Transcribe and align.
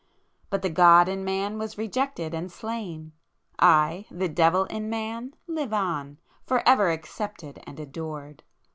But 0.49 0.63
the 0.63 0.69
God 0.71 1.07
in 1.07 1.23
Man 1.23 1.59
was 1.59 1.77
rejected 1.77 2.33
and 2.33 2.51
slain,—I, 2.51 4.07
the 4.09 4.27
Devil 4.27 4.65
in 4.65 4.89
Man 4.89 5.35
live 5.45 5.73
on, 5.75 6.17
forever 6.43 6.89
accepted 6.89 7.61
and 7.67 7.79
adored! 7.79 8.41